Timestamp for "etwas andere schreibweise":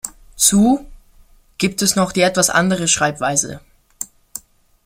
2.21-3.59